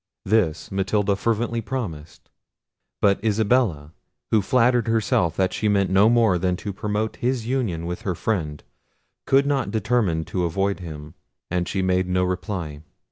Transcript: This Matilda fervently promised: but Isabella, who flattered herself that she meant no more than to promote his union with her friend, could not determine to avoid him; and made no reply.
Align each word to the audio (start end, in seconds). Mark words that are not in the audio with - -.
This 0.25 0.71
Matilda 0.71 1.15
fervently 1.15 1.61
promised: 1.61 2.31
but 3.03 3.23
Isabella, 3.23 3.93
who 4.31 4.41
flattered 4.41 4.87
herself 4.87 5.35
that 5.35 5.53
she 5.53 5.67
meant 5.69 5.91
no 5.91 6.09
more 6.09 6.39
than 6.39 6.55
to 6.55 6.73
promote 6.73 7.17
his 7.17 7.45
union 7.45 7.85
with 7.85 8.01
her 8.01 8.15
friend, 8.15 8.63
could 9.27 9.45
not 9.45 9.69
determine 9.69 10.25
to 10.25 10.45
avoid 10.45 10.79
him; 10.79 11.13
and 11.51 11.71
made 11.85 12.07
no 12.07 12.23
reply. 12.23 12.81